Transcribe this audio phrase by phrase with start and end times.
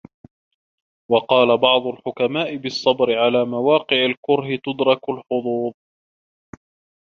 [1.11, 5.73] وَقَالَ بَعْضُ الْحُكَمَاءِ بِالصَّبْرِ عَلَى مَوَاقِعِ الْكُرْهِ تُدْرَكُ الْحُظُوظُ